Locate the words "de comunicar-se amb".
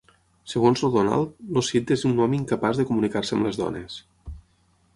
2.81-3.49